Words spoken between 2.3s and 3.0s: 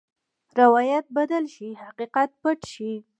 پټ شي.